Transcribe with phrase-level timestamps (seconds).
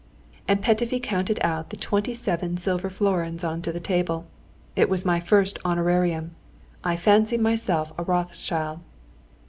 [0.47, 4.25] '"And Petöfi counted out the twenty seven silver florins on to the table.
[4.75, 6.31] It was my first honorarium.
[6.83, 8.79] I fancied myself a Rothschild.